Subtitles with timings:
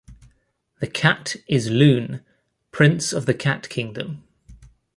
[0.79, 2.25] The cat is Lune,
[2.71, 4.23] Prince of the Cat Kingdom.